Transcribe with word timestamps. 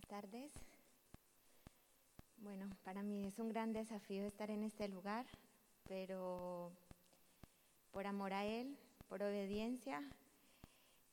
Buenas 0.00 0.22
tardes. 0.22 0.52
Bueno, 2.38 2.70
para 2.84 3.02
mí 3.02 3.26
es 3.26 3.38
un 3.38 3.50
gran 3.50 3.72
desafío 3.72 4.24
estar 4.24 4.50
en 4.50 4.62
este 4.62 4.88
lugar, 4.88 5.26
pero 5.88 6.72
por 7.90 8.06
amor 8.06 8.32
a 8.32 8.46
Él, 8.46 8.78
por 9.08 9.22
obediencia, 9.22 10.02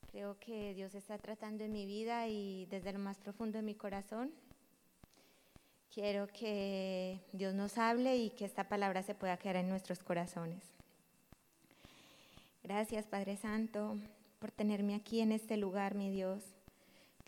creo 0.09 0.39
que 0.39 0.73
Dios 0.73 0.95
está 0.95 1.17
tratando 1.17 1.65
en 1.65 1.73
mi 1.73 1.85
vida 1.85 2.27
y 2.27 2.65
desde 2.67 2.93
lo 2.93 2.99
más 2.99 3.17
profundo 3.17 3.57
de 3.57 3.63
mi 3.63 3.75
corazón. 3.75 4.31
Quiero 5.93 6.27
que 6.27 7.19
Dios 7.33 7.53
nos 7.55 7.77
hable 7.77 8.15
y 8.15 8.29
que 8.29 8.45
esta 8.45 8.69
palabra 8.69 9.03
se 9.03 9.15
pueda 9.15 9.37
quedar 9.37 9.57
en 9.57 9.69
nuestros 9.69 9.99
corazones. 9.99 10.63
Gracias, 12.63 13.05
Padre 13.05 13.35
Santo, 13.35 13.97
por 14.39 14.51
tenerme 14.51 14.95
aquí 14.95 15.19
en 15.19 15.33
este 15.33 15.57
lugar, 15.57 15.95
mi 15.95 16.09
Dios. 16.09 16.56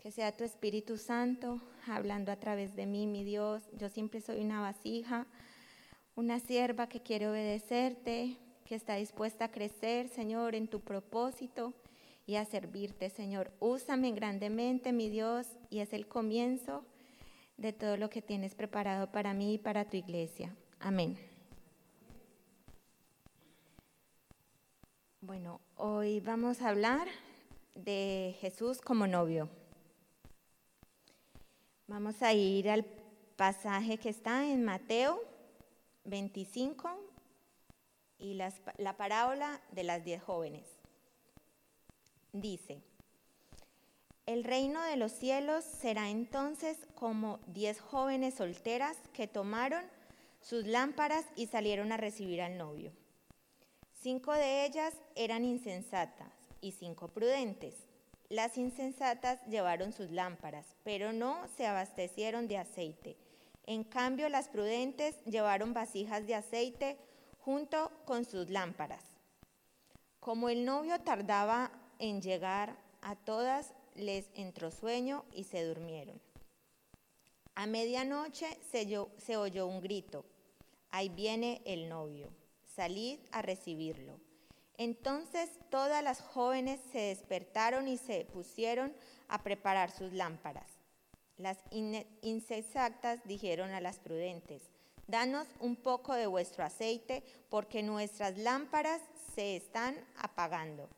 Que 0.00 0.10
sea 0.10 0.34
tu 0.34 0.44
Espíritu 0.44 0.96
Santo 0.96 1.60
hablando 1.86 2.32
a 2.32 2.36
través 2.36 2.74
de 2.74 2.86
mí, 2.86 3.06
mi 3.06 3.22
Dios. 3.22 3.62
Yo 3.76 3.90
siempre 3.90 4.22
soy 4.22 4.40
una 4.40 4.62
vasija, 4.62 5.26
una 6.14 6.40
sierva 6.40 6.88
que 6.88 7.02
quiere 7.02 7.28
obedecerte, 7.28 8.38
que 8.64 8.76
está 8.76 8.94
dispuesta 8.94 9.44
a 9.44 9.50
crecer, 9.50 10.08
Señor, 10.08 10.54
en 10.54 10.68
tu 10.68 10.80
propósito 10.80 11.74
y 12.26 12.36
a 12.36 12.46
servirte, 12.46 13.10
Señor. 13.10 13.52
Úsame 13.60 14.12
grandemente, 14.12 14.90
mi 14.94 15.10
Dios, 15.10 15.46
y 15.68 15.80
es 15.80 15.92
el 15.92 16.08
comienzo 16.08 16.82
de 17.58 17.74
todo 17.74 17.98
lo 17.98 18.08
que 18.08 18.22
tienes 18.22 18.54
preparado 18.54 19.12
para 19.12 19.34
mí 19.34 19.52
y 19.52 19.58
para 19.58 19.84
tu 19.84 19.98
iglesia. 19.98 20.56
Amén. 20.78 21.18
Bueno, 25.20 25.60
hoy 25.76 26.20
vamos 26.20 26.62
a 26.62 26.70
hablar 26.70 27.06
de 27.74 28.34
Jesús 28.40 28.80
como 28.80 29.06
novio. 29.06 29.50
Vamos 31.90 32.22
a 32.22 32.32
ir 32.32 32.70
al 32.70 32.84
pasaje 33.34 33.98
que 33.98 34.10
está 34.10 34.46
en 34.46 34.64
Mateo 34.64 35.20
25 36.04 36.88
y 38.20 38.34
la 38.34 38.96
parábola 38.96 39.60
de 39.72 39.82
las 39.82 40.04
diez 40.04 40.22
jóvenes. 40.22 40.68
Dice, 42.32 42.80
el 44.26 44.44
reino 44.44 44.80
de 44.84 44.96
los 44.96 45.10
cielos 45.10 45.64
será 45.64 46.10
entonces 46.10 46.78
como 46.94 47.40
diez 47.48 47.80
jóvenes 47.80 48.34
solteras 48.34 48.96
que 49.12 49.26
tomaron 49.26 49.82
sus 50.40 50.68
lámparas 50.68 51.26
y 51.34 51.48
salieron 51.48 51.90
a 51.90 51.96
recibir 51.96 52.40
al 52.40 52.56
novio. 52.56 52.92
Cinco 54.00 54.32
de 54.32 54.64
ellas 54.64 54.94
eran 55.16 55.44
insensatas 55.44 56.30
y 56.60 56.70
cinco 56.70 57.08
prudentes. 57.08 57.89
Las 58.30 58.56
insensatas 58.56 59.44
llevaron 59.48 59.92
sus 59.92 60.12
lámparas, 60.12 60.64
pero 60.84 61.12
no 61.12 61.48
se 61.56 61.66
abastecieron 61.66 62.46
de 62.46 62.58
aceite. 62.58 63.16
En 63.66 63.82
cambio, 63.82 64.28
las 64.28 64.48
prudentes 64.48 65.16
llevaron 65.24 65.74
vasijas 65.74 66.24
de 66.28 66.36
aceite 66.36 66.96
junto 67.40 67.90
con 68.04 68.24
sus 68.24 68.48
lámparas. 68.48 69.02
Como 70.20 70.48
el 70.48 70.64
novio 70.64 71.00
tardaba 71.00 71.72
en 71.98 72.22
llegar, 72.22 72.76
a 73.02 73.16
todas 73.16 73.74
les 73.96 74.30
entró 74.34 74.70
sueño 74.70 75.24
y 75.34 75.42
se 75.42 75.64
durmieron. 75.64 76.20
A 77.56 77.66
medianoche 77.66 78.46
se, 78.70 78.86
se 79.18 79.36
oyó 79.36 79.66
un 79.66 79.80
grito, 79.80 80.24
ahí 80.90 81.08
viene 81.08 81.62
el 81.64 81.88
novio, 81.88 82.28
salid 82.76 83.18
a 83.32 83.42
recibirlo. 83.42 84.29
Entonces 84.80 85.50
todas 85.68 86.02
las 86.02 86.22
jóvenes 86.22 86.80
se 86.90 87.00
despertaron 87.00 87.86
y 87.86 87.98
se 87.98 88.24
pusieron 88.24 88.94
a 89.28 89.42
preparar 89.42 89.90
sus 89.90 90.10
lámparas. 90.14 90.70
Las 91.36 91.58
insensatas 92.22 93.20
dijeron 93.26 93.72
a 93.72 93.82
las 93.82 93.98
prudentes, 93.98 94.70
danos 95.06 95.46
un 95.58 95.76
poco 95.76 96.14
de 96.14 96.26
vuestro 96.26 96.64
aceite 96.64 97.22
porque 97.50 97.82
nuestras 97.82 98.38
lámparas 98.38 99.02
se 99.34 99.54
están 99.54 100.02
apagando. 100.16 100.88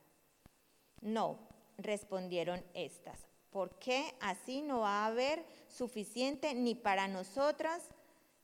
No, 1.00 1.41
respondieron 1.76 2.65
estas, 2.75 3.19
porque 3.50 4.15
así 4.21 4.62
no 4.62 4.82
va 4.82 5.03
a 5.03 5.06
haber 5.06 5.44
suficiente 5.66 6.54
ni 6.54 6.76
para 6.76 7.09
nosotras 7.09 7.82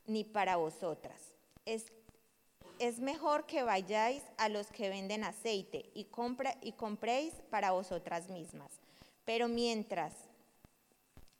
ni 0.04 0.24
para 0.24 0.56
vosotras. 0.56 1.32
Es 2.78 3.00
mejor 3.00 3.46
que 3.46 3.62
vayáis 3.62 4.22
a 4.36 4.48
los 4.48 4.68
que 4.68 4.88
venden 4.88 5.24
aceite 5.24 5.90
y, 5.94 6.08
y 6.62 6.72
compréis 6.72 7.34
para 7.50 7.72
vosotras 7.72 8.28
mismas. 8.28 8.70
Pero 9.24 9.48
mientras 9.48 10.14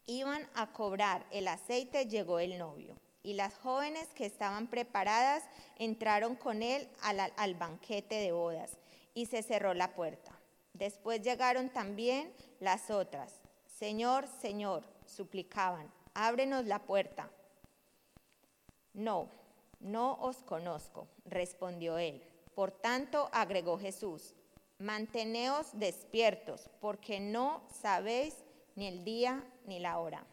iban 0.06 0.48
a 0.54 0.72
cobrar 0.72 1.26
el 1.30 1.48
aceite, 1.48 2.06
llegó 2.06 2.38
el 2.38 2.58
novio. 2.58 2.96
Y 3.22 3.34
las 3.34 3.56
jóvenes 3.58 4.08
que 4.14 4.26
estaban 4.26 4.68
preparadas 4.68 5.44
entraron 5.76 6.34
con 6.34 6.62
él 6.62 6.88
al, 7.02 7.20
al 7.20 7.54
banquete 7.54 8.14
de 8.16 8.32
bodas 8.32 8.78
y 9.14 9.26
se 9.26 9.42
cerró 9.42 9.74
la 9.74 9.94
puerta. 9.94 10.32
Después 10.72 11.22
llegaron 11.22 11.70
también 11.70 12.32
las 12.60 12.90
otras. 12.90 13.40
Señor, 13.66 14.26
Señor, 14.40 14.84
suplicaban, 15.06 15.92
ábrenos 16.14 16.66
la 16.66 16.80
puerta. 16.80 17.30
No, 18.94 19.28
no 19.80 20.14
os 20.20 20.38
conozco, 20.42 21.08
respondió 21.24 21.98
él. 21.98 22.22
Por 22.54 22.70
tanto, 22.70 23.28
agregó 23.32 23.78
Jesús, 23.78 24.34
manteneos 24.78 25.68
despiertos, 25.78 26.68
porque 26.80 27.20
no 27.20 27.62
sabéis 27.70 28.36
ni 28.74 28.86
el 28.86 29.04
día 29.04 29.44
ni 29.66 29.78
la 29.78 29.98
hora. 29.98 30.24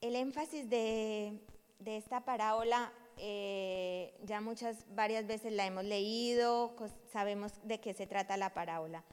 El 0.00 0.16
énfasis 0.16 0.68
de, 0.70 1.40
esta 1.84 2.24
parábola 2.24 2.92
eh, 3.18 4.18
ya 4.24 4.40
muchas, 4.40 4.86
varias 4.94 5.26
veces 5.26 5.52
la 5.52 5.66
hemos 5.66 5.84
leído, 5.84 6.74
sabemos 7.12 7.52
de 7.64 7.80
qué 7.80 7.92
se 7.92 8.06
trata 8.06 8.38
la 8.38 8.54
parábola. 8.54 9.04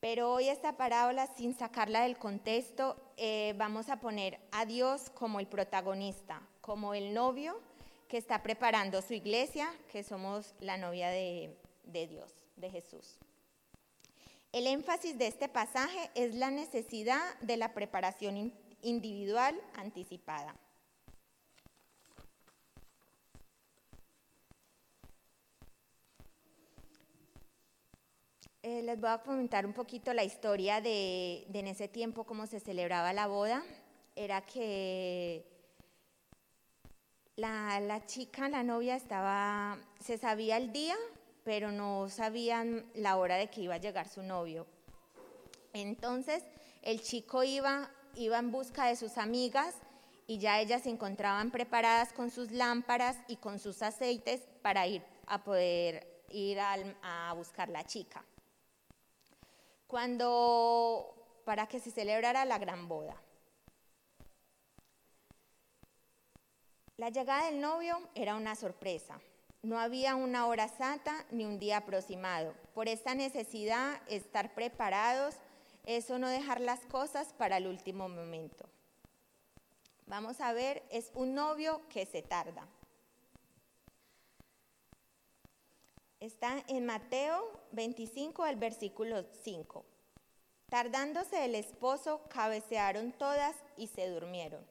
Pero 0.00 0.32
hoy 0.32 0.48
esta 0.48 0.78
parábola, 0.78 1.26
sin 1.36 1.54
sacarla 1.54 2.02
del 2.02 2.16
contexto, 2.16 2.96
eh, 3.18 3.54
vamos 3.58 3.90
a 3.90 4.00
poner 4.00 4.40
a 4.50 4.64
Dios 4.64 5.10
como 5.10 5.40
el 5.40 5.46
protagonista, 5.46 6.40
como 6.62 6.94
el 6.94 7.12
novio 7.12 7.60
que 8.08 8.16
está 8.16 8.42
preparando 8.42 9.02
su 9.02 9.12
iglesia, 9.12 9.70
que 9.92 10.02
somos 10.02 10.54
la 10.58 10.78
novia 10.78 11.10
de, 11.10 11.54
de 11.84 12.06
Dios, 12.06 12.32
de 12.56 12.70
Jesús. 12.70 13.18
El 14.52 14.66
énfasis 14.66 15.18
de 15.18 15.26
este 15.26 15.48
pasaje 15.48 16.10
es 16.14 16.34
la 16.34 16.50
necesidad 16.50 17.38
de 17.40 17.58
la 17.58 17.74
preparación 17.74 18.52
individual 18.82 19.60
anticipada. 19.74 20.56
Eh, 28.62 28.82
les 28.82 29.00
voy 29.00 29.08
a 29.08 29.22
comentar 29.22 29.64
un 29.64 29.72
poquito 29.72 30.12
la 30.12 30.22
historia 30.22 30.82
de, 30.82 31.46
en 31.50 31.66
ese 31.66 31.88
tiempo, 31.88 32.24
cómo 32.24 32.46
se 32.46 32.60
celebraba 32.60 33.14
la 33.14 33.26
boda. 33.26 33.62
Era 34.14 34.42
que 34.42 35.46
la, 37.36 38.02
chica, 38.04 38.50
la 38.50 38.62
novia, 38.62 38.96
estaba, 38.96 39.78
se 39.98 40.18
sabía 40.18 40.58
el 40.58 40.72
día, 40.72 40.94
pero 41.42 41.72
no 41.72 42.10
sabían 42.10 42.84
la 42.94 43.16
hora 43.16 43.36
de 43.36 43.48
que 43.48 43.62
iba 43.62 43.76
a 43.76 43.78
llegar 43.78 44.08
su 44.08 44.22
novio. 44.22 44.66
Entonces, 45.72 46.44
el 46.82 47.00
chico 47.00 47.42
iba, 47.42 47.90
iba 48.14 48.38
en 48.38 48.52
busca 48.52 48.84
de 48.88 48.96
sus 48.96 49.16
amigas 49.16 49.74
y 50.26 50.36
ya 50.36 50.60
ellas 50.60 50.82
se 50.82 50.90
encontraban 50.90 51.50
preparadas 51.50 52.12
con 52.12 52.30
sus 52.30 52.50
lámparas 52.50 53.16
y 53.26 53.36
con 53.36 53.58
sus 53.58 53.80
aceites 53.80 54.42
para 54.60 54.86
ir 54.86 55.02
a 55.26 55.42
poder 55.44 56.06
ir 56.30 56.60
a 56.60 57.32
buscar 57.34 57.70
la 57.70 57.84
chica 57.84 58.22
cuando 59.90 61.42
para 61.44 61.66
que 61.66 61.80
se 61.80 61.90
celebrara 61.90 62.44
la 62.44 62.58
gran 62.58 62.86
boda. 62.86 63.20
La 66.96 67.10
llegada 67.10 67.46
del 67.46 67.60
novio 67.60 67.98
era 68.14 68.36
una 68.36 68.54
sorpresa. 68.54 69.20
No 69.62 69.80
había 69.80 70.14
una 70.14 70.46
hora 70.46 70.68
santa 70.68 71.26
ni 71.32 71.44
un 71.44 71.58
día 71.58 71.78
aproximado. 71.78 72.54
Por 72.72 72.88
esta 72.88 73.14
necesidad, 73.14 74.00
estar 74.06 74.54
preparados, 74.54 75.34
eso 75.84 76.18
no 76.20 76.28
dejar 76.28 76.60
las 76.60 76.80
cosas 76.86 77.32
para 77.32 77.56
el 77.56 77.66
último 77.66 78.08
momento. 78.08 78.68
Vamos 80.06 80.40
a 80.40 80.52
ver, 80.52 80.84
es 80.90 81.10
un 81.14 81.34
novio 81.34 81.82
que 81.88 82.06
se 82.06 82.22
tarda. 82.22 82.66
Está 86.20 86.62
en 86.68 86.84
Mateo 86.84 87.50
25, 87.72 88.44
el 88.44 88.56
versículo 88.56 89.24
5. 89.42 89.86
Tardándose 90.68 91.46
el 91.46 91.54
esposo, 91.54 92.20
cabecearon 92.28 93.12
todas 93.12 93.56
y 93.78 93.86
se 93.86 94.06
durmieron. 94.10 94.62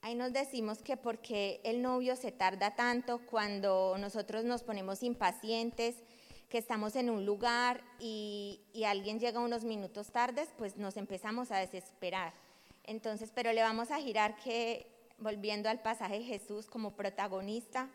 Ahí 0.00 0.14
nos 0.14 0.32
decimos 0.32 0.80
que 0.80 0.96
porque 0.96 1.60
el 1.64 1.82
novio 1.82 2.14
se 2.14 2.30
tarda 2.30 2.76
tanto 2.76 3.20
cuando 3.26 3.96
nosotros 3.98 4.44
nos 4.44 4.62
ponemos 4.62 5.02
impacientes, 5.02 5.96
que 6.48 6.58
estamos 6.58 6.94
en 6.94 7.10
un 7.10 7.26
lugar 7.26 7.82
y, 7.98 8.60
alguien 8.86 9.18
llega 9.18 9.40
unos 9.40 9.64
minutos 9.64 10.12
tardes, 10.12 10.50
pues 10.56 10.76
nos 10.76 10.96
empezamos 10.96 11.50
a 11.50 11.58
desesperar. 11.58 12.32
Entonces, 12.84 13.32
pero 13.34 13.52
le 13.52 13.60
vamos 13.60 13.90
a 13.90 13.98
girar 13.98 14.36
que, 14.36 14.86
volviendo 15.18 15.68
al 15.68 15.82
pasaje 15.82 16.22
Jesús 16.22 16.68
como 16.68 16.94
protagonista, 16.94 17.90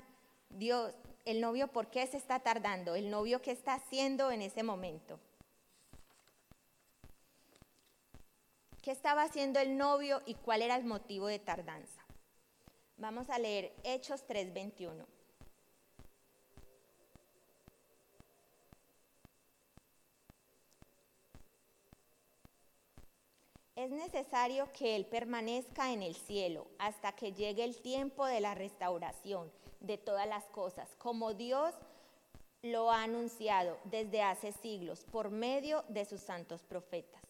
Dios, 0.56 0.94
el 1.26 1.42
novio, 1.42 1.68
¿por 1.68 1.90
qué 1.90 2.06
se 2.06 2.18
está 2.18 2.40
tardando? 2.40 2.94
El 2.94 3.10
novio, 3.10 3.42
¿qué 3.42 3.52
está 3.52 3.74
haciendo 3.74 4.30
en 4.30 4.44
ese 4.44 4.62
momento? 4.62 5.20
¿Qué 8.84 8.92
estaba 8.92 9.24
haciendo 9.24 9.60
el 9.60 9.78
novio 9.78 10.22
y 10.26 10.36
cuál 10.36 10.62
era 10.62 10.76
el 10.76 10.86
motivo 10.86 11.28
de 11.28 11.40
tardanza? 11.40 12.06
Vamos 12.98 13.30
a 13.30 13.40
leer 13.40 13.74
Hechos 13.84 14.26
3:21. 14.28 15.08
Es 23.76 23.90
necesario 23.90 24.72
que 24.72 24.96
Él 24.96 25.08
permanezca 25.08 25.92
en 25.92 26.04
el 26.04 26.16
cielo 26.16 26.68
hasta 26.78 27.14
que 27.14 27.34
llegue 27.34 27.64
el 27.64 27.82
tiempo 27.82 28.26
de 28.28 28.40
la 28.40 28.54
restauración 28.54 29.52
de 29.84 30.00
todas 30.00 30.28
las 30.28 30.46
cosas, 30.46 30.90
como 30.98 31.36
Dios 31.36 31.76
lo 32.64 32.90
ha 32.90 33.04
anunciado 33.04 33.78
desde 33.84 34.24
hace 34.24 34.54
siglos 34.54 35.06
por 35.12 35.30
medio 35.30 35.84
de 35.90 36.06
sus 36.06 36.22
santos 36.22 36.64
profetas. 36.64 37.22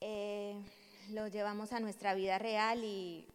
Eh, 0.00 0.54
lo 1.10 1.26
llevamos 1.26 1.72
a 1.72 1.80
nuestra 1.80 2.14
vida 2.14 2.38
real 2.38 2.84
y 2.84 3.26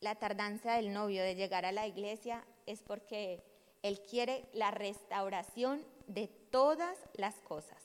la 0.00 0.14
tardanza 0.14 0.76
del 0.76 0.92
novio 0.92 1.22
de 1.22 1.34
llegar 1.34 1.64
a 1.64 1.72
la 1.72 1.86
iglesia 1.86 2.44
es 2.66 2.82
porque 2.82 3.42
él 3.82 4.00
quiere 4.00 4.48
la 4.52 4.70
restauración 4.70 5.84
de 6.06 6.28
todas 6.28 6.96
las 7.14 7.34
cosas. 7.40 7.82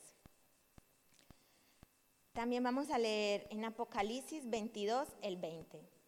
También 2.33 2.63
vamos 2.63 2.92
a 2.92 2.98
leer 2.98 3.48
en 3.50 3.65
Apocalipsis 3.65 4.50
22, 4.50 5.07
el 5.21 5.38
20. 5.38 6.00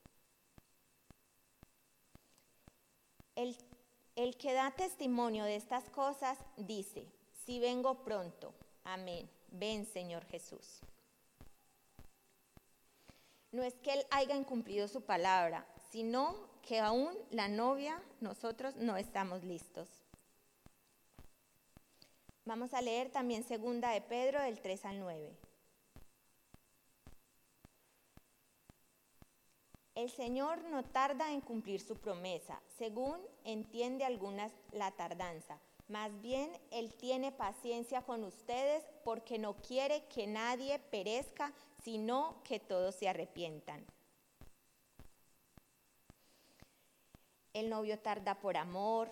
El, 3.36 3.58
que 4.38 4.54
da 4.54 4.72
testimonio 4.72 5.44
de 5.44 5.56
estas 5.56 5.90
cosas 5.90 6.38
dice, 6.58 7.08
si 7.46 7.60
vengo 7.60 8.04
pronto, 8.04 8.54
amén, 8.84 9.30
ven 9.50 9.86
Señor 9.86 10.26
Jesús. 10.26 10.82
No 13.52 13.64
es 13.64 13.74
que 13.76 13.94
Él 13.94 14.06
haya 14.12 14.36
incumplido 14.36 14.88
su 14.88 15.02
palabra, 15.02 15.66
sino 15.92 16.36
que 16.62 16.80
aún 16.80 17.16
la 17.32 17.48
novia, 17.48 18.02
nosotros 18.22 18.76
no 18.76 18.98
estamos 18.98 19.44
listos. 19.44 19.88
Vamos 22.46 22.74
a 22.74 22.82
leer 22.82 23.10
también 23.10 23.44
segunda 23.44 23.92
de 23.92 24.02
Pedro 24.02 24.42
del 24.42 24.60
3 24.60 24.86
al 24.86 25.00
9. 25.00 25.43
El 30.04 30.10
Señor 30.10 30.62
no 30.66 30.84
tarda 30.84 31.32
en 31.32 31.40
cumplir 31.40 31.80
su 31.80 31.96
promesa, 31.96 32.62
según 32.78 33.22
entiende 33.46 34.04
algunas 34.04 34.52
la 34.74 34.92
tardanza. 34.92 35.62
Más 35.88 36.12
bien, 36.22 36.52
Él 36.72 36.94
tiene 36.94 37.32
paciencia 37.32 38.02
con 38.02 38.26
ustedes 38.26 38.84
porque 39.06 39.40
no 39.40 39.54
quiere 39.62 40.04
que 40.08 40.28
nadie 40.28 40.78
perezca, 40.78 41.54
sino 41.86 42.44
que 42.44 42.60
todos 42.60 42.96
se 42.96 43.08
arrepientan. 43.08 43.86
El 47.54 47.70
novio 47.70 47.98
tarda 47.98 48.42
por 48.42 48.58
amor, 48.58 49.10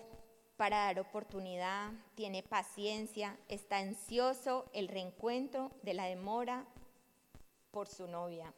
para 0.58 0.76
dar 0.76 1.00
oportunidad, 1.00 1.90
tiene 2.16 2.42
paciencia, 2.42 3.38
está 3.48 3.78
ansioso 3.78 4.66
el 4.74 4.88
reencuentro 4.88 5.70
de 5.80 5.94
la 5.94 6.04
demora 6.04 6.66
por 7.70 7.88
su 7.88 8.06
novia. 8.08 8.52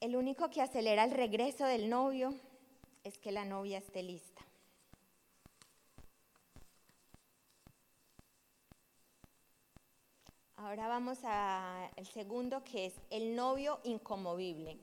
El 0.00 0.16
único 0.16 0.48
que 0.48 0.62
acelera 0.62 1.04
el 1.04 1.10
regreso 1.10 1.66
del 1.66 1.90
novio 1.90 2.34
es 3.04 3.18
que 3.18 3.32
la 3.32 3.44
novia 3.44 3.76
esté 3.76 4.02
lista. 4.02 4.40
Ahora 10.56 10.88
vamos 10.88 11.18
al 11.24 12.06
segundo 12.06 12.64
que 12.64 12.86
es 12.86 12.94
el 13.10 13.36
novio 13.36 13.80
incomovible. 13.84 14.78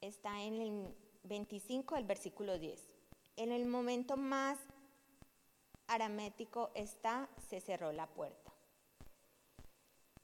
Está 0.00 0.42
en 0.42 0.60
el 0.60 0.94
25 1.24 1.96
del 1.96 2.04
versículo 2.04 2.56
10. 2.56 2.88
En 3.36 3.50
el 3.50 3.66
momento 3.66 4.16
más 4.16 4.58
aramético 5.88 6.70
está, 6.74 7.28
se 7.48 7.60
cerró 7.60 7.90
la 7.92 8.06
puerta. 8.06 8.51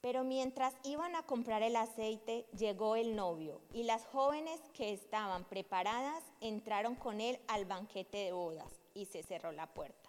Pero 0.00 0.22
mientras 0.22 0.74
iban 0.84 1.16
a 1.16 1.24
comprar 1.24 1.62
el 1.62 1.74
aceite, 1.74 2.46
llegó 2.56 2.94
el 2.94 3.16
novio 3.16 3.60
y 3.72 3.82
las 3.82 4.06
jóvenes 4.06 4.60
que 4.72 4.92
estaban 4.92 5.44
preparadas 5.44 6.22
entraron 6.40 6.94
con 6.94 7.20
él 7.20 7.40
al 7.48 7.64
banquete 7.64 8.18
de 8.18 8.32
bodas 8.32 8.72
y 8.94 9.06
se 9.06 9.22
cerró 9.22 9.50
la 9.50 9.66
puerta. 9.66 10.08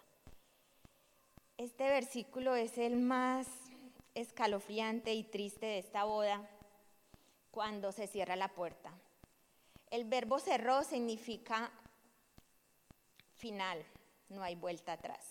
Este 1.56 1.88
versículo 1.88 2.54
es 2.54 2.78
el 2.78 2.96
más 2.96 3.48
escalofriante 4.14 5.12
y 5.12 5.24
triste 5.24 5.66
de 5.66 5.78
esta 5.78 6.04
boda 6.04 6.48
cuando 7.50 7.92
se 7.92 8.06
cierra 8.06 8.36
la 8.36 8.48
puerta. 8.48 8.92
El 9.90 10.04
verbo 10.04 10.38
cerró 10.38 10.84
significa 10.84 11.72
final, 13.34 13.84
no 14.28 14.42
hay 14.42 14.54
vuelta 14.54 14.92
atrás. 14.92 15.26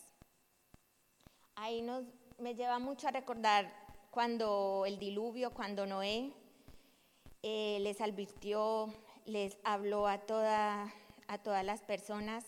Ahí 1.56 1.82
nos, 1.82 2.04
me 2.38 2.56
lleva 2.56 2.78
mucho 2.78 3.08
a 3.08 3.12
recordar 3.12 3.89
cuando 4.20 4.84
el 4.86 5.00
diluvio, 5.00 5.54
cuando 5.54 5.86
Noé 5.86 6.34
eh, 7.42 7.78
les 7.80 8.02
advirtió, 8.02 8.94
les 9.24 9.58
habló 9.64 10.10
a, 10.10 10.18
toda, 10.18 10.94
a 11.30 11.38
todas 11.38 11.64
las 11.64 11.84
personas 11.84 12.44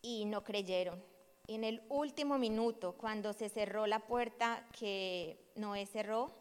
y 0.00 0.24
no 0.24 0.42
creyeron 0.42 1.04
en 1.48 1.64
el 1.64 1.82
último 1.90 2.38
minuto, 2.38 2.94
cuando 2.94 3.34
se 3.34 3.50
cerró 3.50 3.86
la 3.86 4.06
puerta 4.06 4.66
que 4.72 5.38
Noé 5.54 5.84
cerró, 5.84 6.32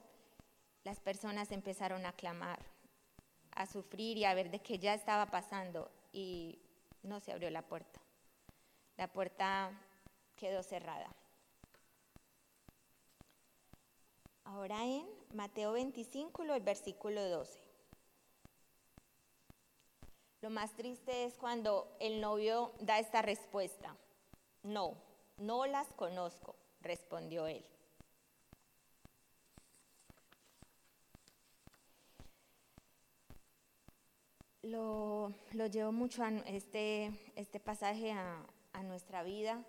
las 0.86 1.02
personas 1.02 1.52
empezaron 1.52 2.06
a 2.06 2.14
clamar, 2.14 2.60
a 3.52 3.66
sufrir 3.66 4.18
y 4.18 4.24
a 4.24 4.34
ver 4.34 4.50
de 4.52 4.60
qué 4.60 4.80
ya 4.80 4.94
estaba 4.94 5.26
pasando 5.32 5.92
y 6.14 6.62
no 7.02 7.20
se 7.20 7.34
abrió 7.34 7.50
la 7.50 7.64
puerta. 7.64 8.00
La 8.96 9.12
puerta 9.12 9.70
quedó 10.38 10.64
cerrada. 10.64 11.14
Ahora 14.46 14.86
en 14.86 15.08
Mateo 15.34 15.74
25, 15.74 16.44
el 16.44 16.62
versículo 16.62 17.28
12. 17.28 17.60
Lo 20.42 20.50
más 20.50 20.76
triste 20.76 21.24
es 21.24 21.38
cuando 21.38 21.96
el 22.02 22.20
novio 22.20 22.74
da 22.82 23.00
esta 23.00 23.22
respuesta. 23.22 23.96
No, 24.62 24.98
no 25.38 25.66
las 25.66 25.88
conozco, 25.94 26.56
respondió 26.82 27.48
él. 27.48 27.64
Lo, 34.64 35.34
llevo 35.72 35.92
mucho 35.92 36.24
a 36.24 36.30
este, 36.48 37.12
este 37.36 37.60
pasaje 37.60 38.12
a, 38.12 38.46
a 38.74 38.84
nuestra 38.84 39.24
vida, 39.24 39.64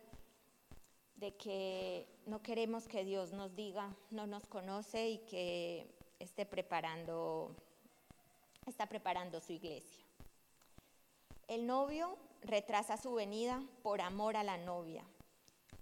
de 1.24 1.32
que 1.36 2.06
no 2.26 2.42
queremos 2.42 2.86
que 2.86 3.02
Dios 3.02 3.32
nos 3.32 3.56
diga, 3.56 3.96
no 4.10 4.26
nos 4.26 4.46
conoce 4.46 5.08
y 5.08 5.18
que 5.20 5.86
esté 6.18 6.44
preparando, 6.44 7.56
está 8.66 8.86
preparando 8.86 9.40
su 9.40 9.54
iglesia. 9.54 10.04
El 11.48 11.66
novio 11.66 12.18
retrasa 12.42 12.98
su 12.98 13.14
venida 13.14 13.62
por 13.82 14.02
amor 14.02 14.36
a 14.36 14.44
la 14.44 14.58
novia, 14.58 15.02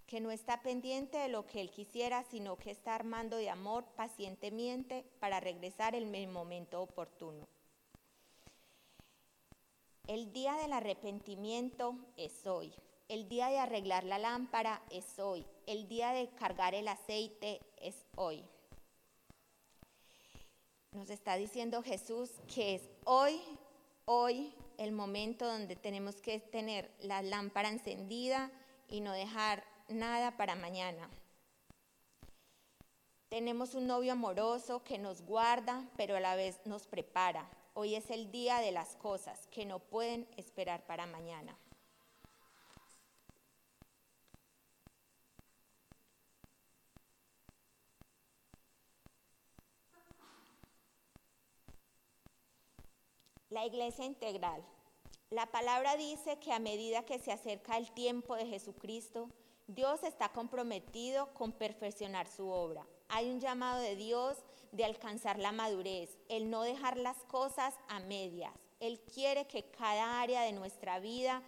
que 0.07 0.21
no 0.21 0.31
está 0.31 0.63
pendiente 0.63 1.19
de 1.19 1.29
lo 1.29 1.45
que 1.45 1.61
él 1.61 1.71
quisiera, 1.71 2.23
sino 2.23 2.57
que 2.57 2.71
está 2.71 2.95
armando 2.95 3.37
de 3.37 3.51
amor 3.51 3.85
pacientemente 3.97 5.05
para 5.19 5.41
regresar 5.41 5.97
en 5.97 6.15
el 6.15 6.29
momento 6.29 6.81
oportuno. 6.81 7.49
El 10.07 10.33
día 10.33 10.55
del 10.55 10.73
arrepentimiento 10.73 11.97
es 12.17 12.47
hoy. 12.47 12.73
El 13.12 13.28
día 13.28 13.49
de 13.49 13.59
arreglar 13.59 14.04
la 14.04 14.16
lámpara 14.16 14.81
es 14.88 15.19
hoy. 15.19 15.47
El 15.66 15.87
día 15.87 16.12
de 16.12 16.31
cargar 16.31 16.75
el 16.75 16.88
aceite 16.88 17.61
es 17.76 18.07
hoy. 18.16 18.42
Nos 20.92 21.11
está 21.11 21.37
diciendo 21.37 21.83
Jesús 21.83 22.31
que 22.54 22.76
es 22.76 22.88
hoy, 23.04 23.38
hoy 24.07 24.54
el 24.78 24.92
momento 24.92 25.47
donde 25.47 25.76
tenemos 25.76 26.23
que 26.23 26.40
tener 26.40 26.90
la 27.00 27.21
lámpara 27.21 27.69
encendida 27.69 28.50
y 28.88 29.02
no 29.02 29.12
dejar 29.12 29.62
nada 29.88 30.38
para 30.38 30.54
mañana. 30.54 31.11
Tenemos 33.28 33.75
un 33.75 33.88
novio 33.88 34.12
amoroso 34.12 34.85
que 34.85 34.97
nos 34.97 35.21
guarda, 35.21 35.87
pero 35.99 36.16
a 36.16 36.21
la 36.21 36.35
vez 36.35 36.62
nos 36.64 36.87
prepara. 36.87 37.47
Hoy 37.75 37.95
es 37.95 38.11
el 38.11 38.33
día 38.33 38.61
de 38.61 38.73
las 38.73 38.97
cosas 38.97 39.49
que 39.49 39.66
no 39.66 39.81
pueden 39.81 40.26
esperar 40.38 40.87
para 40.87 41.04
mañana. 41.04 41.59
La 53.52 53.66
iglesia 53.66 54.06
integral. 54.06 54.64
La 55.28 55.44
palabra 55.44 55.99
dice 55.99 56.38
que 56.38 56.54
a 56.54 56.59
medida 56.59 57.04
que 57.04 57.18
se 57.18 57.32
acerca 57.32 57.76
el 57.76 57.92
tiempo 57.92 58.35
de 58.35 58.47
Jesucristo, 58.47 59.28
Dios 59.66 60.02
está 60.04 60.30
comprometido 60.30 61.35
con 61.35 61.52
perfeccionar 61.52 62.26
su 62.26 62.49
obra. 62.49 62.87
Hay 63.11 63.28
un 63.28 63.40
llamado 63.40 63.82
de 63.82 63.94
Dios 63.94 64.38
de 64.71 64.87
alcanzar 64.87 65.38
la 65.38 65.52
madurez, 65.52 66.16
el 66.30 66.49
no 66.49 66.62
dejar 66.62 66.97
las 66.97 67.18
cosas 67.25 67.75
a 67.88 68.00
medias. 68.00 68.54
Él 68.80 68.99
quiere 69.00 69.47
que 69.47 69.64
cada 69.64 70.23
área 70.23 70.40
de 70.44 70.52
nuestra 70.52 70.99
vida 70.99 71.42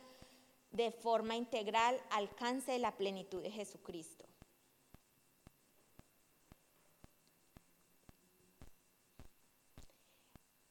de 0.73 0.91
forma 0.91 1.37
integral 1.37 1.99
alcance 2.11 2.79
la 2.79 2.95
plenitud 2.99 3.43
de 3.43 3.51
Jesucristo. 3.51 4.24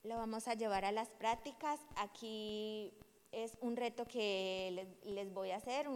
Lo 0.03 0.17
vamos 0.17 0.49
a 0.49 0.53
llevar 0.53 0.83
a 0.83 0.91
las 0.91 1.07
prácticas. 1.07 1.79
Aquí 1.95 2.93
es 3.31 3.57
un 3.61 3.77
reto 3.77 4.03
que 4.05 4.85
les, 5.03 5.33
voy 5.33 5.51
a 5.51 5.55
hacer. 5.55 5.87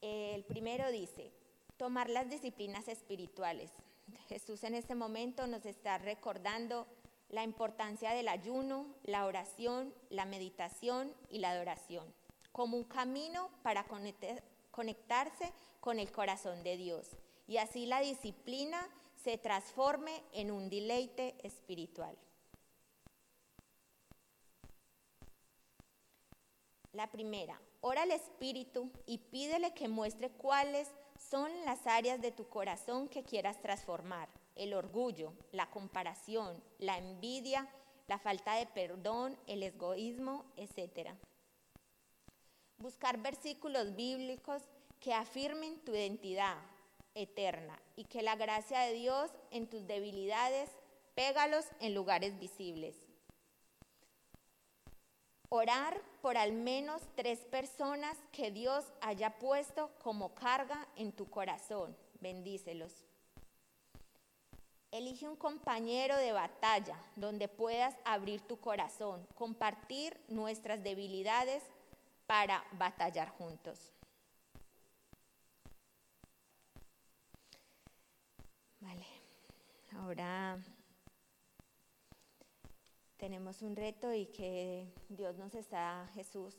el 0.00 0.44
primero 0.44 0.88
dice, 0.92 1.32
tomar 1.76 2.08
las 2.08 2.30
disciplinas 2.30 2.86
espirituales. 2.86 3.72
Jesús 4.28 4.62
en 4.62 4.76
este 4.76 4.94
momento 4.94 5.48
nos 5.48 5.66
está 5.66 5.98
recordando 5.98 6.86
la 7.30 7.42
importancia 7.42 8.12
del 8.12 8.28
ayuno, 8.28 8.86
la 9.02 9.26
oración, 9.26 9.92
la 10.08 10.24
meditación 10.24 11.12
y 11.28 11.38
la 11.38 11.50
adoración, 11.50 12.14
como 12.52 12.76
un 12.76 12.84
camino 12.84 13.50
para 13.64 13.86
conectarse 14.70 15.52
con 15.80 15.98
el 15.98 16.12
corazón 16.12 16.62
de 16.62 16.76
Dios. 16.76 17.16
Y 17.48 17.56
así 17.56 17.86
la 17.86 18.00
disciplina 18.00 18.88
se 19.16 19.36
transforme 19.36 20.22
en 20.32 20.52
un 20.52 20.70
deleite 20.70 21.34
espiritual. 21.42 22.16
La 26.94 27.10
primera, 27.10 27.60
ora 27.80 28.02
al 28.02 28.12
Espíritu 28.12 28.88
y 29.04 29.18
pídele 29.18 29.74
que 29.74 29.88
muestre 29.88 30.30
cuáles 30.30 30.88
son 31.18 31.50
las 31.64 31.88
áreas 31.88 32.20
de 32.22 32.30
tu 32.30 32.48
corazón 32.48 33.08
que 33.08 33.24
quieras 33.24 33.60
transformar. 33.60 34.28
El 34.54 34.74
orgullo, 34.74 35.32
la 35.50 35.68
comparación, 35.70 36.62
la 36.78 36.96
envidia, 36.96 37.68
la 38.06 38.20
falta 38.20 38.54
de 38.54 38.66
perdón, 38.66 39.36
el 39.48 39.64
egoísmo, 39.64 40.44
etc. 40.56 41.10
Buscar 42.78 43.18
versículos 43.18 43.96
bíblicos 43.96 44.62
que 45.00 45.14
afirmen 45.14 45.80
tu 45.80 45.96
identidad 45.96 46.58
eterna 47.16 47.76
y 47.96 48.04
que 48.04 48.22
la 48.22 48.36
gracia 48.36 48.78
de 48.82 48.92
Dios 48.92 49.32
en 49.50 49.68
tus 49.68 49.84
debilidades, 49.88 50.70
pégalos 51.16 51.64
en 51.80 51.92
lugares 51.92 52.38
visibles. 52.38 53.03
Orar 55.48 56.00
por 56.20 56.36
al 56.36 56.52
menos 56.52 57.02
tres 57.14 57.38
personas 57.40 58.16
que 58.32 58.50
Dios 58.50 58.84
haya 59.00 59.38
puesto 59.38 59.90
como 60.02 60.34
carga 60.34 60.88
en 60.96 61.12
tu 61.12 61.28
corazón. 61.30 61.96
Bendícelos. 62.20 63.04
Elige 64.90 65.28
un 65.28 65.36
compañero 65.36 66.16
de 66.16 66.32
batalla 66.32 66.96
donde 67.16 67.48
puedas 67.48 67.96
abrir 68.04 68.40
tu 68.42 68.60
corazón, 68.60 69.26
compartir 69.34 70.16
nuestras 70.28 70.82
debilidades 70.82 71.62
para 72.26 72.64
batallar 72.72 73.28
juntos. 73.30 73.92
Vale, 78.80 79.06
ahora 79.96 80.58
tenemos 83.24 83.62
un 83.62 83.74
reto 83.74 84.12
y 84.12 84.26
que 84.26 84.86
Dios 85.08 85.38
nos 85.38 85.54
está, 85.54 86.06
Jesús, 86.12 86.56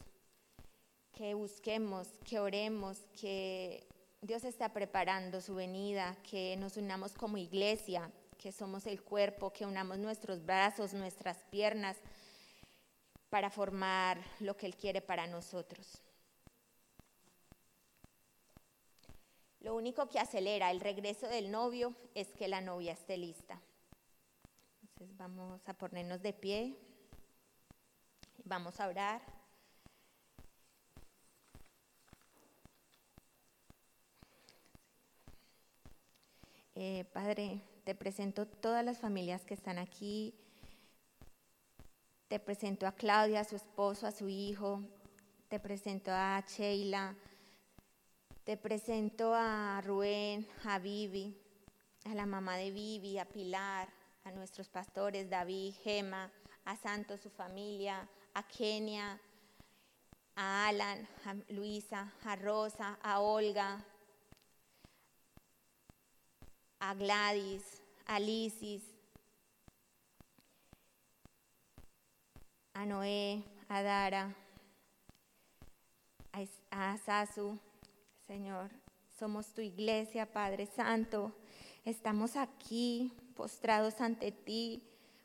que 1.11 1.35
busquemos, 1.35 2.07
que 2.27 2.39
oremos, 2.39 2.97
que 3.21 3.85
Dios 4.19 4.43
está 4.43 4.73
preparando 4.73 5.41
su 5.41 5.53
venida, 5.53 6.17
que 6.27 6.57
nos 6.57 6.75
unamos 6.77 7.13
como 7.13 7.37
iglesia, 7.37 8.11
que 8.39 8.51
somos 8.51 8.87
el 8.87 9.03
cuerpo, 9.03 9.53
que 9.53 9.67
unamos 9.67 9.99
nuestros 9.99 10.43
brazos, 10.43 10.95
nuestras 10.95 11.37
piernas 11.51 11.97
para 13.29 13.51
formar 13.51 14.17
lo 14.39 14.57
que 14.57 14.65
Él 14.65 14.75
quiere 14.75 15.01
para 15.01 15.27
nosotros. 15.27 16.01
Lo 19.59 19.75
único 19.75 20.09
que 20.09 20.17
acelera 20.17 20.71
el 20.71 20.79
regreso 20.79 21.27
del 21.27 21.51
novio 21.51 21.93
es 22.15 22.33
que 22.33 22.47
la 22.47 22.61
novia 22.61 22.93
esté 22.93 23.17
lista. 23.17 23.61
Entonces 24.95 25.17
vamos 25.17 25.67
a 25.67 25.73
ponernos 25.73 26.21
de 26.21 26.31
pie, 26.31 26.73
vamos 28.45 28.79
a 28.79 28.87
orar. 28.87 29.21
Eh, 36.75 37.03
padre, 37.11 37.61
te 37.83 37.93
presento 37.93 38.47
todas 38.47 38.85
las 38.85 38.97
familias 38.97 39.43
que 39.43 39.53
están 39.53 39.79
aquí. 39.79 40.33
Te 42.29 42.39
presento 42.39 42.87
a 42.87 42.93
Claudia, 42.93 43.41
a 43.41 43.43
su 43.43 43.57
esposo, 43.57 44.07
a 44.07 44.13
su 44.13 44.29
hijo. 44.29 44.81
Te 45.49 45.59
presento 45.59 46.11
a 46.13 46.41
Sheila. 46.47 47.17
Te 48.45 48.55
presento 48.55 49.33
a 49.35 49.81
Rubén, 49.81 50.47
a 50.63 50.79
Vivi, 50.79 51.37
a 52.05 52.15
la 52.15 52.25
mamá 52.25 52.55
de 52.55 52.71
Vivi, 52.71 53.17
a 53.17 53.25
Pilar, 53.25 53.89
a 54.25 54.31
nuestros 54.31 54.67
pastores 54.69 55.29
David, 55.29 55.75
Gema, 55.83 56.31
a 56.65 56.75
Santos, 56.75 57.21
su 57.21 57.29
familia, 57.29 58.07
a 58.33 58.43
Kenia, 58.43 59.19
a 60.35 60.67
Alan, 60.67 61.07
a 61.25 61.53
Luisa, 61.53 62.11
a 62.25 62.35
Rosa, 62.35 62.97
a 63.03 63.19
Olga, 63.21 63.85
a 66.79 66.93
Gladys, 66.95 67.81
a 68.07 68.19
Lisis, 68.19 68.81
a 72.73 72.85
Noé, 72.85 73.43
a 73.69 73.81
Dara, 73.83 74.35
a 76.71 76.97
Sasu, 76.97 77.59
Señor. 78.25 78.71
Somos 79.19 79.53
tu 79.53 79.61
iglesia, 79.61 80.25
Padre 80.25 80.65
Santo. 80.65 81.31
Estamos 81.85 82.35
aquí 82.35 83.13
postrados 83.35 84.01
ante 84.01 84.31
ti, 84.31 84.81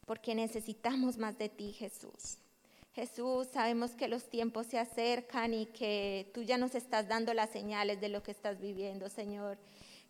porque 0.07 0.35
necesitamos 0.35 1.19
más 1.19 1.39
de 1.39 1.49
ti, 1.49 1.73
Jesús. 1.73 2.39
Jesús, 2.95 3.47
sabemos 3.53 3.93
que 3.93 4.09
los 4.09 4.29
tiempos 4.29 4.67
se 4.67 4.79
acercan 4.79 5.55
y 5.55 5.67
que 5.67 6.31
tú 6.35 6.43
ya 6.43 6.59
nos 6.59 6.75
estás 6.75 7.07
dando 7.07 7.33
las 7.33 7.51
señales 7.51 8.01
de 8.01 8.09
lo 8.09 8.23
que 8.23 8.33
estás 8.33 8.61
viviendo, 8.61 9.09
Señor. 9.09 9.59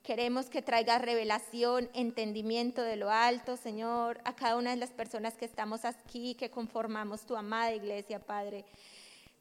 Queremos 0.03 0.49
que 0.49 0.63
traigas 0.63 1.03
revelación, 1.03 1.91
entendimiento 1.93 2.81
de 2.81 2.97
lo 2.97 3.11
alto, 3.11 3.59
Señor, 3.59 4.19
a 4.25 4.35
cada 4.35 4.57
una 4.57 4.71
de 4.71 4.77
las 4.77 4.91
personas 4.91 5.35
que 5.35 5.45
estamos 5.45 5.85
aquí, 5.85 6.35
que 6.35 6.49
conformamos 6.49 7.27
tu 7.27 7.37
amada 7.37 7.75
iglesia, 7.75 8.19
Padre. 8.19 8.65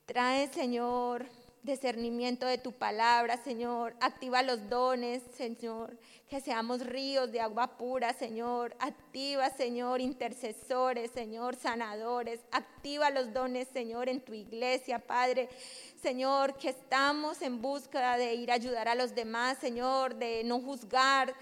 Trae, 0.05 0.49
Señor, 0.49 1.27
discernimiento 1.63 2.45
de 2.45 2.57
tu 2.57 2.71
palabra, 2.71 3.37
Señor. 3.37 3.95
Activa 3.99 4.41
los 4.43 4.69
dones, 4.69 5.21
Señor. 5.35 5.97
Que 6.27 6.41
seamos 6.41 6.85
ríos 6.85 7.31
de 7.31 7.41
agua 7.41 7.77
pura, 7.77 8.13
Señor. 8.13 8.75
Activa, 8.79 9.49
Señor, 9.49 9.99
intercesores, 10.01 11.11
Señor, 11.11 11.55
sanadores. 11.55 12.39
Activa 12.51 13.09
los 13.09 13.33
dones, 13.33 13.67
Señor, 13.73 14.09
en 14.09 14.21
tu 14.21 14.33
iglesia, 14.33 14.99
Padre. 14.99 15.49
Señor, 16.01 16.57
que 16.57 16.69
estamos 16.69 17.41
en 17.41 17.61
búsqueda 17.61 18.17
de 18.17 18.35
ir 18.35 18.51
a 18.51 18.55
ayudar 18.55 18.87
a 18.87 18.95
los 18.95 19.15
demás, 19.15 19.57
Señor, 19.57 20.15
de 20.15 20.43
no 20.43 20.59
juzgar, 20.61 21.33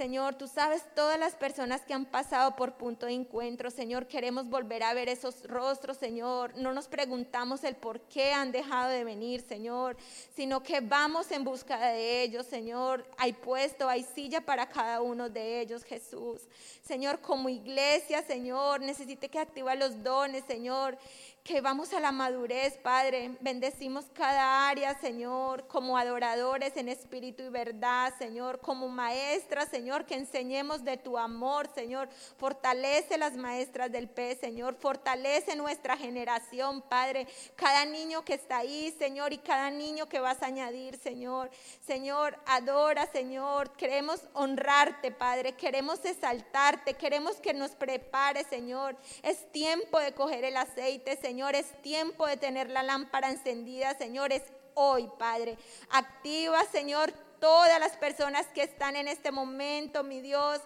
Señor, 0.00 0.34
tú 0.36 0.48
sabes 0.48 0.82
todas 0.94 1.18
las 1.18 1.34
personas 1.34 1.82
que 1.82 1.92
han 1.92 2.06
pasado 2.06 2.56
por 2.56 2.78
punto 2.78 3.04
de 3.04 3.12
encuentro. 3.12 3.70
Señor, 3.70 4.06
queremos 4.06 4.48
volver 4.48 4.82
a 4.82 4.94
ver 4.94 5.10
esos 5.10 5.46
rostros, 5.46 5.98
Señor. 5.98 6.56
No 6.56 6.72
nos 6.72 6.88
preguntamos 6.88 7.64
el 7.64 7.76
por 7.76 8.00
qué 8.00 8.32
han 8.32 8.50
dejado 8.50 8.88
de 8.88 9.04
venir, 9.04 9.42
Señor, 9.42 9.98
sino 10.34 10.62
que 10.62 10.80
vamos 10.80 11.30
en 11.32 11.44
busca 11.44 11.78
de 11.92 12.22
ellos, 12.22 12.46
Señor. 12.46 13.04
Hay 13.18 13.34
puesto, 13.34 13.90
hay 13.90 14.02
silla 14.02 14.40
para 14.40 14.70
cada 14.70 15.02
uno 15.02 15.28
de 15.28 15.60
ellos, 15.60 15.84
Jesús. 15.84 16.48
Señor, 16.82 17.20
como 17.20 17.50
iglesia, 17.50 18.22
Señor, 18.22 18.80
necesite 18.80 19.28
que 19.28 19.38
activa 19.38 19.74
los 19.74 20.02
dones, 20.02 20.44
Señor 20.46 20.96
que 21.42 21.60
vamos 21.60 21.92
a 21.94 22.00
la 22.00 22.12
madurez, 22.12 22.76
Padre. 22.78 23.36
Bendecimos 23.40 24.04
cada 24.12 24.68
área, 24.68 24.98
Señor, 25.00 25.66
como 25.68 25.96
adoradores 25.96 26.76
en 26.76 26.88
espíritu 26.88 27.42
y 27.42 27.48
verdad, 27.48 28.12
Señor, 28.18 28.60
como 28.60 28.88
maestras, 28.88 29.68
Señor, 29.70 30.04
que 30.04 30.14
enseñemos 30.14 30.84
de 30.84 30.98
tu 30.98 31.16
amor, 31.16 31.70
Señor. 31.74 32.08
Fortalece 32.36 33.16
las 33.16 33.36
maestras 33.36 33.90
del 33.90 34.08
P, 34.08 34.36
Señor. 34.36 34.76
Fortalece 34.76 35.56
nuestra 35.56 35.96
generación, 35.96 36.82
Padre. 36.82 37.26
Cada 37.56 37.86
niño 37.86 38.22
que 38.24 38.34
está 38.34 38.58
ahí, 38.58 38.94
Señor, 38.98 39.32
y 39.32 39.38
cada 39.38 39.70
niño 39.70 40.08
que 40.08 40.20
vas 40.20 40.42
a 40.42 40.46
añadir, 40.46 40.98
Señor. 40.98 41.50
Señor, 41.80 42.38
adora, 42.46 43.06
Señor. 43.06 43.72
Queremos 43.72 44.20
honrarte, 44.34 45.10
Padre. 45.10 45.54
Queremos 45.54 46.04
exaltarte. 46.04 46.94
Queremos 46.94 47.36
que 47.36 47.54
nos 47.54 47.70
prepare, 47.70 48.44
Señor. 48.44 48.96
Es 49.22 49.50
tiempo 49.52 49.98
de 49.98 50.12
coger 50.12 50.44
el 50.44 50.58
aceite, 50.58 51.16
Señor. 51.16 51.29
Señor, 51.30 51.54
es 51.54 51.80
tiempo 51.80 52.26
de 52.26 52.36
tener 52.36 52.70
la 52.70 52.82
lámpara 52.82 53.30
encendida, 53.30 53.94
Señor, 53.94 54.32
es 54.32 54.42
hoy, 54.74 55.08
Padre. 55.16 55.56
Activa, 55.88 56.64
Señor, 56.72 57.12
todas 57.38 57.78
las 57.78 57.96
personas 57.98 58.48
que 58.48 58.64
están 58.64 58.96
en 58.96 59.06
este 59.06 59.30
momento, 59.30 60.02
mi 60.02 60.20
Dios 60.22 60.60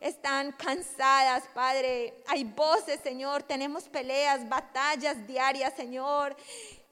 están 0.00 0.50
cansadas, 0.50 1.44
Padre. 1.54 2.12
Hay 2.26 2.42
voces, 2.42 2.98
Señor. 3.04 3.44
Tenemos 3.44 3.84
peleas, 3.88 4.48
batallas 4.48 5.28
diarias, 5.28 5.74
Señor. 5.76 6.34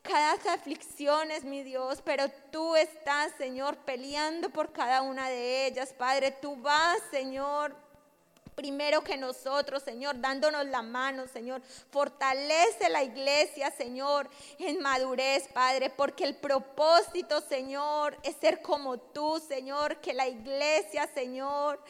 Cada 0.03 0.35
aflicción 0.55 1.33
es 1.33 1.43
mi 1.43 1.65
Dios, 1.65 2.01
pero 2.05 2.29
tú 2.53 2.77
estás, 2.77 3.33
Señor, 3.37 3.79
peleando 3.79 4.49
por 4.51 4.71
cada 4.71 5.03
una 5.03 5.29
de 5.29 5.67
ellas, 5.67 5.93
Padre. 5.93 6.31
Tú 6.31 6.55
vas, 6.55 7.01
Señor, 7.11 7.75
primero 8.59 9.05
que 9.05 9.17
nosotros, 9.17 9.85
Señor, 9.85 10.21
dándonos 10.21 10.67
la 10.67 10.83
mano, 10.83 11.29
Señor. 11.29 11.62
Fortalece 11.93 12.88
la 12.88 13.05
iglesia, 13.05 13.71
Señor, 13.71 14.29
en 14.59 14.81
madurez, 14.81 15.47
Padre, 15.55 15.91
porque 15.91 16.25
el 16.25 16.35
propósito, 16.35 17.41
Señor, 17.41 18.19
es 18.25 18.35
ser 18.38 18.61
como 18.61 18.99
tú, 18.99 19.38
Señor, 19.38 20.00
que 20.00 20.12
la 20.12 20.27
iglesia, 20.27 21.09
Señor, 21.15 21.81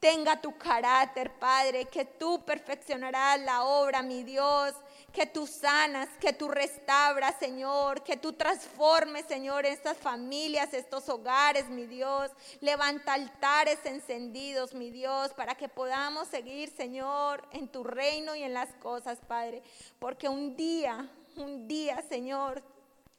tenga 0.00 0.38
tu 0.38 0.54
carácter, 0.58 1.32
Padre, 1.38 1.86
que 1.86 2.04
tú 2.04 2.44
perfeccionarás 2.44 3.40
la 3.40 3.64
obra, 3.64 4.02
mi 4.02 4.22
Dios 4.22 4.74
que 5.12 5.26
tú 5.26 5.46
sanas, 5.46 6.08
que 6.20 6.32
tú 6.32 6.48
restauras, 6.48 7.36
Señor, 7.38 8.02
que 8.02 8.16
tú 8.16 8.32
transformes, 8.32 9.26
Señor, 9.26 9.66
estas 9.66 9.98
familias, 9.98 10.72
estos 10.72 11.08
hogares, 11.08 11.68
mi 11.68 11.86
Dios. 11.86 12.30
Levanta 12.60 13.12
altares 13.12 13.78
encendidos, 13.84 14.74
mi 14.74 14.90
Dios, 14.90 15.32
para 15.34 15.54
que 15.54 15.68
podamos 15.68 16.28
seguir, 16.28 16.70
Señor, 16.70 17.46
en 17.52 17.68
tu 17.68 17.84
reino 17.84 18.34
y 18.34 18.42
en 18.42 18.54
las 18.54 18.72
cosas, 18.74 19.18
Padre. 19.28 19.62
Porque 19.98 20.28
un 20.28 20.56
día, 20.56 21.08
un 21.36 21.68
día, 21.68 22.02
Señor, 22.08 22.62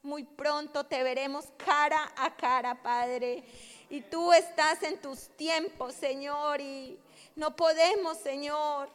muy 0.02 0.24
pronto 0.24 0.86
te 0.86 1.02
veremos 1.04 1.46
cara 1.58 2.12
a 2.18 2.36
cara, 2.36 2.82
Padre. 2.82 3.44
Y 3.90 4.02
tú 4.02 4.34
estás 4.34 4.82
en 4.84 5.00
tus 5.00 5.30
tiempos, 5.38 5.94
Señor, 5.94 6.60
y 6.60 7.00
no 7.36 7.56
podemos, 7.56 8.18
Señor, 8.18 8.90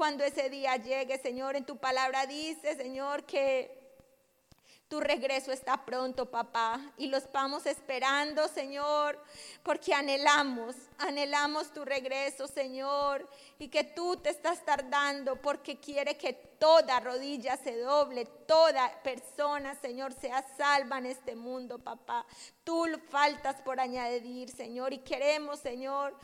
cuando 0.00 0.24
ese 0.24 0.48
día 0.48 0.76
llegue, 0.76 1.18
Señor. 1.18 1.56
En 1.56 1.66
tu 1.66 1.76
palabra 1.76 2.24
dice, 2.24 2.74
Señor, 2.74 3.24
que 3.24 3.70
tu 4.88 4.98
regreso 4.98 5.52
está 5.52 5.84
pronto, 5.84 6.30
papá, 6.30 6.80
y 6.96 7.08
los 7.08 7.30
vamos 7.30 7.66
esperando, 7.66 8.48
Señor, 8.48 9.22
porque 9.62 9.92
anhelamos, 9.92 10.74
anhelamos 10.96 11.74
tu 11.74 11.84
regreso, 11.84 12.48
Señor, 12.48 13.28
y 13.58 13.68
que 13.68 13.84
tú 13.84 14.16
te 14.16 14.30
estás 14.30 14.64
tardando 14.64 15.36
porque 15.36 15.78
quiere 15.78 16.16
que 16.16 16.32
toda 16.32 16.98
rodilla 17.00 17.58
se 17.58 17.76
doble, 17.76 18.24
toda 18.24 19.02
persona, 19.02 19.74
Señor, 19.74 20.14
sea 20.14 20.42
salva 20.56 20.96
en 20.96 21.06
este 21.06 21.36
mundo, 21.36 21.78
papá. 21.78 22.24
Tú 22.64 22.86
faltas 23.10 23.60
por 23.60 23.78
añadir, 23.78 24.48
Señor, 24.48 24.94
y 24.94 24.98
queremos, 25.00 25.60
Señor, 25.60 26.16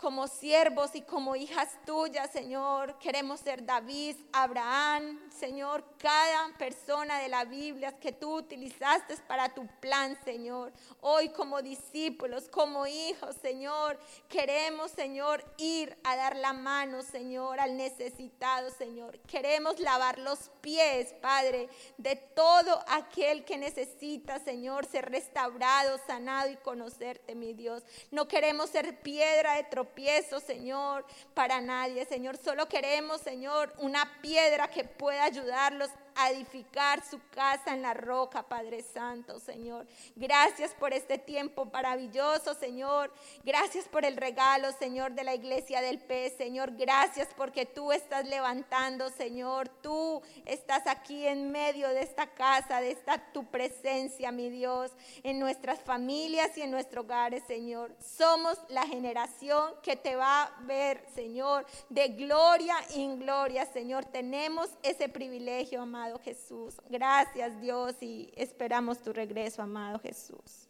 como 0.00 0.26
siervos 0.28 0.94
y 0.94 1.02
como 1.02 1.36
hijas 1.36 1.68
tuyas, 1.84 2.30
Señor. 2.30 2.98
Queremos 2.98 3.40
ser 3.40 3.64
David, 3.64 4.16
Abraham, 4.32 5.20
Señor, 5.30 5.84
cada 5.98 6.56
persona 6.56 7.18
de 7.18 7.28
la 7.28 7.44
Biblia 7.44 7.92
que 7.98 8.12
tú 8.12 8.36
utilizaste 8.36 9.16
para 9.28 9.50
tu 9.50 9.66
plan, 9.78 10.18
Señor. 10.24 10.72
Hoy 11.02 11.28
como 11.28 11.60
discípulos, 11.60 12.48
como 12.48 12.86
hijos, 12.86 13.36
Señor, 13.42 13.98
queremos, 14.28 14.90
Señor, 14.92 15.44
ir 15.58 15.96
a 16.02 16.16
dar 16.16 16.36
la 16.36 16.54
mano, 16.54 17.02
Señor, 17.02 17.60
al 17.60 17.76
necesitado, 17.76 18.70
Señor. 18.70 19.18
Queremos 19.20 19.78
lavar 19.80 20.18
los 20.18 20.50
pies, 20.62 21.12
Padre, 21.20 21.68
de 21.98 22.16
todo 22.16 22.82
aquel 22.88 23.44
que 23.44 23.58
necesita, 23.58 24.38
Señor, 24.38 24.86
ser 24.86 25.10
restaurado, 25.10 25.98
sanado 26.06 26.50
y 26.50 26.56
conocerte, 26.56 27.34
mi 27.34 27.52
Dios. 27.52 27.82
No 28.10 28.26
queremos 28.28 28.70
ser 28.70 29.00
piedra 29.00 29.56
de 29.56 29.64
tropiezo 29.64 29.89
tropiezo, 29.90 30.40
Señor, 30.40 31.04
para 31.34 31.60
nadie, 31.60 32.04
Señor. 32.04 32.36
Solo 32.36 32.68
queremos, 32.68 33.20
Señor, 33.20 33.72
una 33.78 34.08
piedra 34.22 34.68
que 34.68 34.84
pueda 34.84 35.24
ayudarlos 35.24 35.90
edificar 36.28 37.02
su 37.04 37.18
casa 37.30 37.72
en 37.72 37.82
la 37.82 37.94
roca, 37.94 38.42
Padre 38.42 38.82
Santo, 38.82 39.40
Señor. 39.40 39.86
Gracias 40.14 40.72
por 40.74 40.92
este 40.92 41.16
tiempo 41.16 41.64
maravilloso, 41.64 42.54
Señor. 42.54 43.12
Gracias 43.44 43.86
por 43.88 44.04
el 44.04 44.16
regalo, 44.16 44.72
Señor, 44.72 45.12
de 45.12 45.24
la 45.24 45.34
iglesia 45.34 45.80
del 45.80 45.98
pez, 45.98 46.36
Señor. 46.36 46.72
Gracias 46.76 47.28
porque 47.36 47.64
tú 47.64 47.92
estás 47.92 48.26
levantando, 48.26 49.08
Señor. 49.08 49.68
Tú 49.68 50.20
estás 50.44 50.86
aquí 50.86 51.26
en 51.26 51.50
medio 51.50 51.88
de 51.88 52.02
esta 52.02 52.26
casa, 52.26 52.80
de 52.80 52.90
esta 52.90 53.32
tu 53.32 53.44
presencia, 53.46 54.32
mi 54.32 54.50
Dios, 54.50 54.90
en 55.22 55.38
nuestras 55.38 55.80
familias 55.80 56.56
y 56.58 56.62
en 56.62 56.70
nuestros 56.70 57.04
hogares, 57.04 57.42
Señor. 57.46 57.94
Somos 58.00 58.58
la 58.68 58.86
generación 58.86 59.72
que 59.82 59.96
te 59.96 60.16
va 60.16 60.42
a 60.42 60.60
ver, 60.62 61.04
Señor, 61.14 61.64
de 61.88 62.08
gloria 62.08 62.76
en 62.94 63.18
gloria, 63.20 63.64
Señor. 63.72 64.04
Tenemos 64.04 64.68
ese 64.82 65.08
privilegio, 65.08 65.82
amado 65.82 66.09
amado 66.10 66.24
Jesús. 66.24 66.74
Gracias 66.88 67.60
Dios 67.60 67.94
y 68.00 68.32
esperamos 68.36 68.98
tu 68.98 69.12
regreso, 69.12 69.62
amado 69.62 69.98
Jesús. 70.00 70.68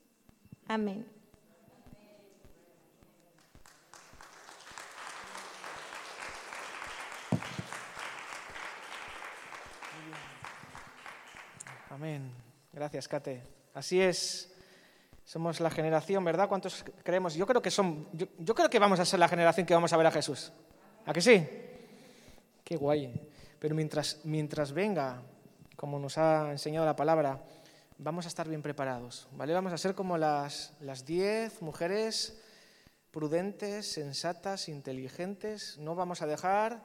Amén. 0.68 1.06
Amén. 11.90 12.32
Gracias, 12.72 13.08
Kate. 13.08 13.42
Así 13.74 14.00
es. 14.00 14.54
Somos 15.24 15.60
la 15.60 15.70
generación, 15.70 16.24
¿verdad? 16.24 16.48
¿Cuántos 16.48 16.84
creemos? 17.02 17.34
Yo 17.34 17.46
creo 17.46 17.62
que 17.62 17.70
son, 17.70 18.08
yo, 18.12 18.26
yo, 18.38 18.54
creo 18.54 18.70
que 18.70 18.78
vamos 18.78 18.98
a 19.00 19.04
ser 19.04 19.20
la 19.20 19.28
generación 19.28 19.66
que 19.66 19.74
vamos 19.74 19.92
a 19.92 19.96
ver 19.96 20.06
a 20.06 20.10
Jesús. 20.10 20.52
¿A 21.06 21.12
que 21.12 21.20
sí? 21.20 21.46
Qué 22.64 22.76
guay. 22.76 23.29
Pero 23.60 23.74
mientras, 23.74 24.20
mientras 24.24 24.72
venga, 24.72 25.22
como 25.76 25.98
nos 25.98 26.18
ha 26.18 26.50
enseñado 26.50 26.86
la 26.86 26.96
palabra, 26.96 27.44
vamos 27.98 28.24
a 28.24 28.28
estar 28.28 28.48
bien 28.48 28.62
preparados, 28.62 29.28
¿vale? 29.32 29.52
Vamos 29.52 29.72
a 29.72 29.78
ser 29.78 29.94
como 29.94 30.18
las, 30.18 30.72
las 30.80 31.04
diez 31.04 31.60
mujeres 31.62 32.40
prudentes, 33.10 33.92
sensatas, 33.92 34.68
inteligentes. 34.68 35.76
No 35.78 35.94
vamos 35.94 36.22
a 36.22 36.26
dejar 36.26 36.82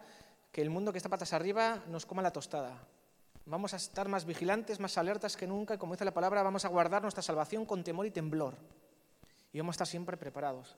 que 0.51 0.61
el 0.61 0.69
mundo 0.69 0.91
que 0.91 0.97
está 0.97 1.09
patas 1.09 1.33
arriba 1.33 1.83
nos 1.87 2.05
coma 2.05 2.21
la 2.21 2.31
tostada. 2.31 2.77
Vamos 3.45 3.73
a 3.73 3.77
estar 3.77 4.09
más 4.09 4.25
vigilantes, 4.25 4.79
más 4.79 4.97
alertas 4.97 5.37
que 5.37 5.47
nunca 5.47 5.75
y 5.75 5.77
como 5.77 5.93
dice 5.93 6.03
la 6.03 6.13
palabra, 6.13 6.43
vamos 6.43 6.65
a 6.65 6.69
guardar 6.69 7.01
nuestra 7.01 7.21
salvación 7.21 7.65
con 7.65 7.83
temor 7.83 8.05
y 8.05 8.11
temblor. 8.11 8.55
Y 9.53 9.59
vamos 9.59 9.73
a 9.73 9.75
estar 9.75 9.87
siempre 9.87 10.17
preparados. 10.17 10.75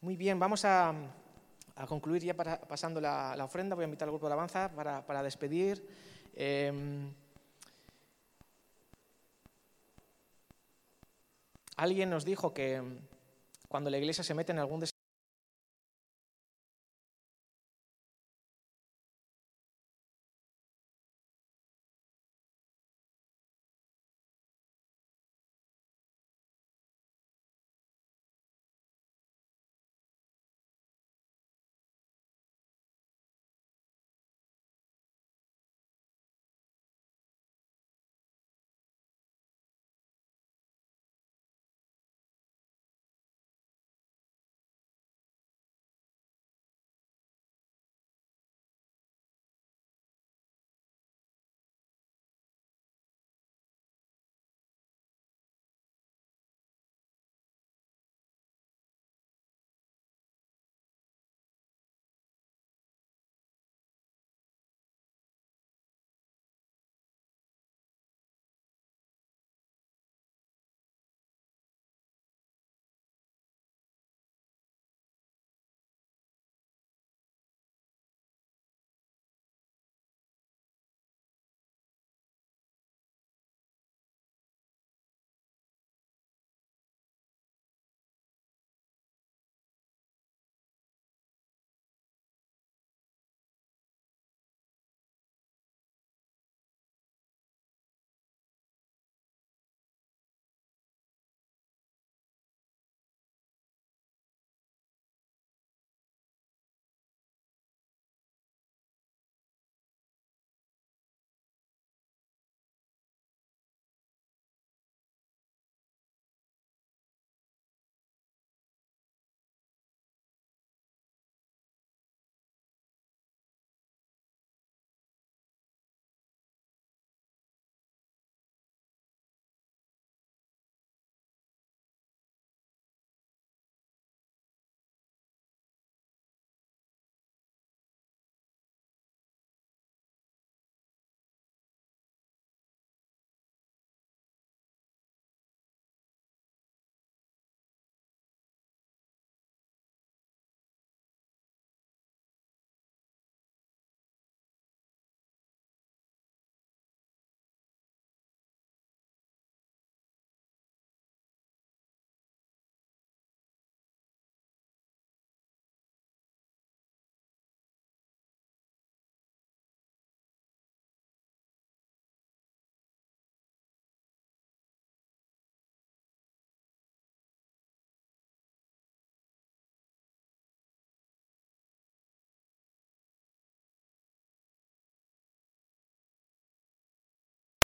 Muy 0.00 0.16
bien, 0.16 0.38
vamos 0.38 0.64
a, 0.64 0.94
a 1.78 1.86
concluir 1.86 2.24
ya 2.24 2.34
pasando 2.34 3.00
la, 3.00 3.36
ofrenda, 3.44 3.76
voy 3.76 3.84
a 3.84 3.86
invitar 3.86 4.08
al 4.08 4.12
grupo 4.12 4.26
de 4.26 4.32
alabanza 4.32 4.68
para, 4.74 5.22
despedir. 5.22 5.86
Em, 6.34 7.12
alguien 11.76 12.10
nos 12.10 12.24
dijo 12.24 12.52
que 12.52 12.82
cuando 13.68 13.90
la 13.90 13.98
iglesia 13.98 14.24
se 14.24 14.34
mete 14.34 14.50
en 14.50 14.58
algún 14.58 14.80